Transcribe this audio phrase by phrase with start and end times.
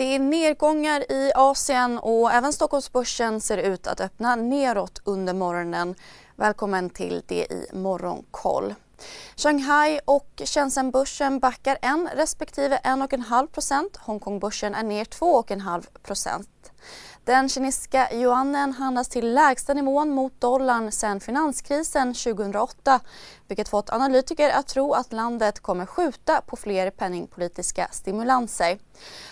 [0.00, 5.94] Det är nedgångar i Asien och även Stockholmsbörsen ser ut att öppna neråt under morgonen.
[6.36, 8.74] Välkommen till det i Morgonkoll.
[9.36, 11.82] Shanghai och Shenzhenbörsen backar 1
[12.14, 13.96] respektive 1,5 procent.
[13.96, 16.72] Hongkongbörsen är ner 2,5 procent.
[17.24, 23.00] Den kinesiska yuanen handlas till lägsta nivån mot dollarn sedan finanskrisen 2008
[23.48, 28.78] vilket fått analytiker att tro att landet kommer skjuta på fler penningpolitiska stimulanser.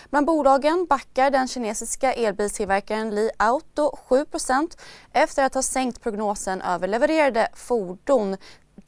[0.09, 4.77] Bland bolagen backar den kinesiska elbilstillverkaren Li Auto 7%
[5.13, 8.37] efter att ha sänkt prognosen över levererade fordon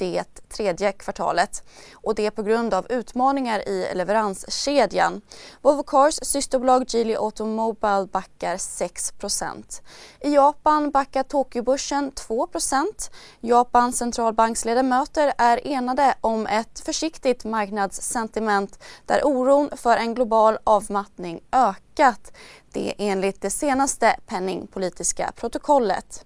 [0.01, 5.21] det tredje kvartalet och det på grund av utmaningar i leveranskedjan.
[5.61, 9.81] Volvo Cars systerbolag Geely Automobile backar 6%
[10.19, 19.69] I Japan backar Tokyobörsen 2% Japans centralbanksledamöter är enade om ett försiktigt marknadssentiment där oron
[19.77, 22.33] för en global avmattning ökat.
[22.73, 26.25] Det enligt det senaste penningpolitiska protokollet.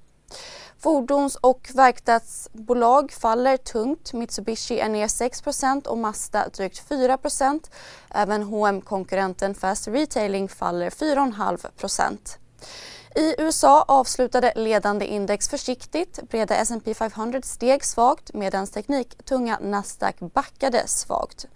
[0.86, 4.14] Fordons och verkstadsbolag faller tungt.
[4.14, 7.70] Mitsubishi är ner 6% och Mazda drygt 4%
[8.10, 12.18] Även hm konkurrenten Fast Retailing faller 4,5%
[13.16, 16.20] i USA avslutade ledande index försiktigt.
[16.30, 21.48] Breda S&P 500 steg svagt medan tekniktunga Nasdaq backade svagt.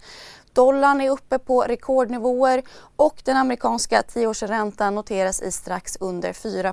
[0.52, 2.62] Dollarn är uppe på rekordnivåer
[2.96, 6.72] och den amerikanska tioårsräntan noteras i strax under 4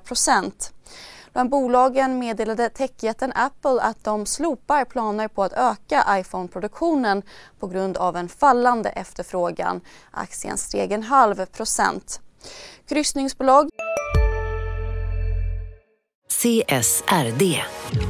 [1.38, 7.22] men bolagen meddelade techjätten Apple att de slopar planer på att öka iPhone-produktionen
[7.60, 9.82] på grund av en fallande efterfrågan.
[10.12, 12.22] Aktien steg en halv procent.
[12.90, 13.70] Kryssningsbolag
[16.30, 17.64] CSRD,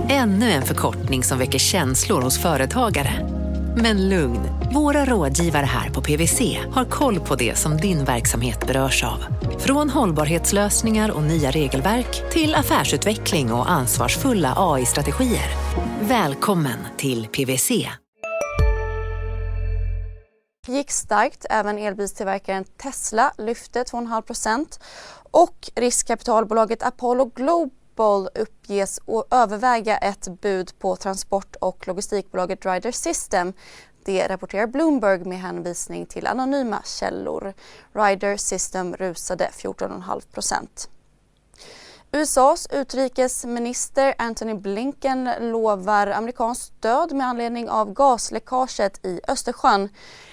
[0.09, 3.36] ännu en förkortning som väcker känslor hos företagare.
[3.81, 4.39] Men lugn,
[4.73, 9.25] våra rådgivare här på PWC har koll på det som din verksamhet berörs av.
[9.59, 15.49] Från hållbarhetslösningar och nya regelverk till affärsutveckling och ansvarsfulla AI-strategier.
[16.01, 17.71] Välkommen till PWC.
[20.67, 21.45] gick starkt.
[21.49, 24.79] Även elbilstillverkaren Tesla lyfte 2,5%
[25.31, 28.99] och riskkapitalbolaget Apollo Global Fotboll uppges
[29.31, 33.53] överväga ett bud på transport och logistikbolaget Ryder System.
[34.05, 37.53] Det rapporterar Bloomberg med hänvisning till anonyma källor.
[37.93, 40.89] Ryder System rusade 14,5 procent.
[42.11, 49.89] USAs utrikesminister Antony Blinken lovar amerikanskt stöd med anledning av gasläckaget i Östersjön.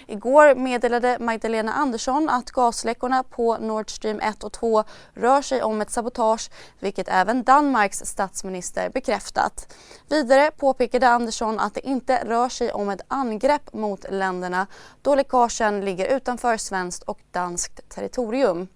[0.06, 5.80] Igår meddelade Magdalena Andersson att gasläckorna på Nord Stream 1 och 2 rör sig om
[5.80, 9.74] ett sabotage, vilket även Danmarks statsminister bekräftat.
[10.08, 14.66] Vidare påpekade Andersson att det inte rör sig om ett angrepp mot länderna
[15.02, 18.68] då läckagen ligger utanför svenskt och danskt territorium.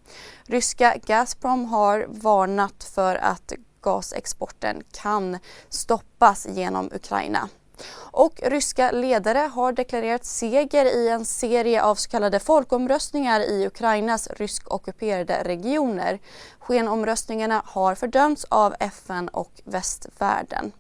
[0.47, 5.39] Ryska Gazprom har varnat för att gasexporten kan
[5.69, 7.49] stoppas genom Ukraina.
[7.97, 14.29] Och ryska ledare har deklarerat seger i en serie av så kallade folkomröstningar i Ukrainas
[14.37, 16.19] ryskockuperade regioner.
[16.59, 20.73] Skenomröstningarna har fördömts av FN och västvärlden.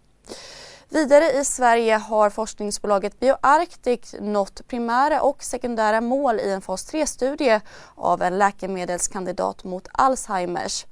[0.90, 7.60] Vidare i Sverige har forskningsbolaget BioArctic nått primära och sekundära mål i en fas 3-studie
[7.94, 10.86] av en läkemedelskandidat mot Alzheimers.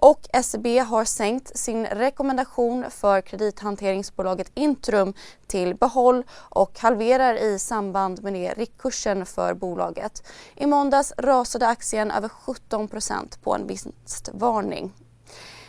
[0.00, 5.14] Och SEB har sänkt sin rekommendation för kredithanteringsbolaget Intrum
[5.46, 10.22] till behåll och halverar i samband med det riktkursen för bolaget.
[10.54, 14.92] I måndags rasade aktien över 17% på en vinstvarning.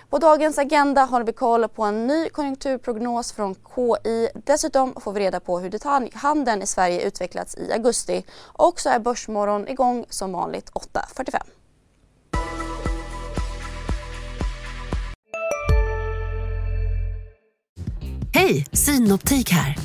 [0.10, 4.30] På dagens agenda håller vi koll på en ny konjunkturprognos från KI.
[4.46, 8.26] Dessutom får vi reda på hur detaljhandeln i Sverige utvecklats i augusti.
[8.42, 11.40] Och så är Börsmorgon igång som vanligt 8.45.
[18.34, 19.76] Hej, Synoptik här.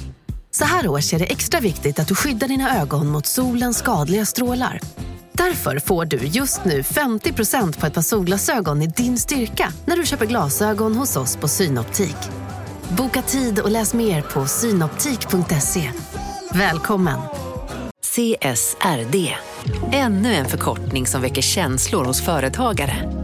[0.51, 4.25] Så här års är det extra viktigt att du skyddar dina ögon mot solens skadliga
[4.25, 4.81] strålar.
[5.39, 10.07] Därför får du just nu 50% på ett par solglasögon i din styrka när du
[10.07, 12.17] köper glasögon hos oss på Synoptik.
[12.89, 15.91] Boka tid och läs mer på synoptik.se.
[16.53, 17.19] Välkommen!
[18.03, 19.35] CSRD,
[19.93, 23.24] ännu en förkortning som väcker känslor hos företagare.